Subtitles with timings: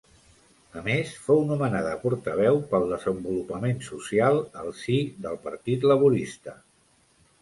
[0.79, 6.57] A més, fou nomenada portaveu pel desenvolupament social al si del Partit Laborista.